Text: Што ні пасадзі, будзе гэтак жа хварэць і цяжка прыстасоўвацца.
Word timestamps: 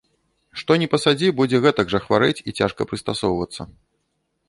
Што 0.61 0.77
ні 0.83 0.87
пасадзі, 0.93 1.29
будзе 1.43 1.61
гэтак 1.67 1.93
жа 1.97 2.03
хварэць 2.07 2.41
і 2.49 2.57
цяжка 2.59 2.81
прыстасоўвацца. 2.93 3.73